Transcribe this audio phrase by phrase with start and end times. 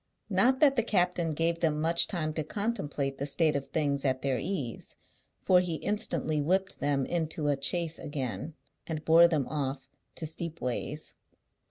[0.31, 4.23] Not that the captain gave them much time to contemplate the state of things at
[4.23, 4.95] their ease,
[5.43, 8.55] for he instantly whipped them into a chaise again,
[8.87, 11.13] and bore them off to Steepways.